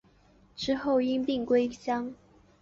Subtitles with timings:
[0.55, 2.11] 之后因病归乡。